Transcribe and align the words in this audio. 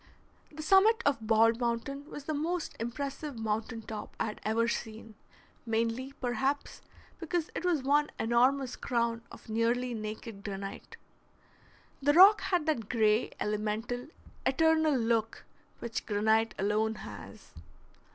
The 0.51 0.63
summit 0.63 1.03
of 1.05 1.27
Bald 1.27 1.59
Mountain 1.59 2.09
was 2.09 2.23
the 2.23 2.33
most 2.33 2.75
impressive 2.79 3.37
mountain 3.37 3.83
top 3.83 4.15
I 4.19 4.25
had 4.25 4.41
ever 4.43 4.67
seen, 4.67 5.13
mainly, 5.63 6.13
perhaps, 6.13 6.81
because 7.19 7.51
it 7.53 7.63
was 7.63 7.83
one 7.83 8.09
enormous 8.19 8.75
crown 8.75 9.21
of 9.31 9.47
nearly 9.47 9.93
naked 9.93 10.43
granite. 10.43 10.97
The 12.01 12.13
rock 12.13 12.41
had 12.41 12.65
that 12.65 12.89
gray, 12.89 13.29
elemental, 13.39 14.07
eternal 14.43 14.97
look 14.97 15.45
which 15.77 16.07
granite 16.07 16.55
alone 16.57 16.95
has. 16.95 17.53